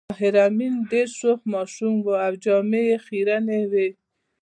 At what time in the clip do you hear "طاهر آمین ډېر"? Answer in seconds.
0.09-1.07